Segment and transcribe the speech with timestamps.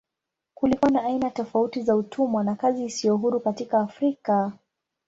[0.53, 4.53] Kulikuwa na aina tofauti za utumwa na kazi isiyo huru katika Afrika.